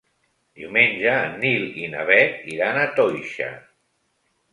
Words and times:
Diumenge 0.59 1.11
en 1.25 1.35
Nil 1.43 1.67
i 1.81 1.89
na 1.91 2.05
Bet 2.11 2.39
iran 2.55 2.81
a 2.85 2.87
Toixa. 3.01 3.51